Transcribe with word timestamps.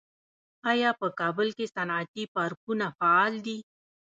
آیا 0.71 0.89
په 0.99 1.07
کابل 1.19 1.47
کې 1.57 1.65
صنعتي 1.75 2.23
پارکونه 2.35 2.85
فعال 2.97 3.33
دي؟ 3.45 3.57